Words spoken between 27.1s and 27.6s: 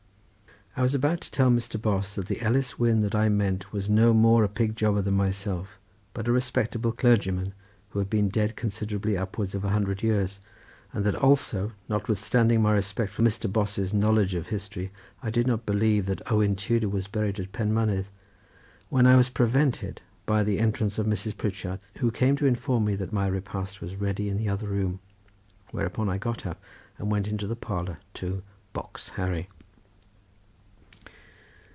went into the